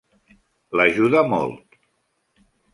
L'ajuda 0.79 1.23
molt. 1.35 1.79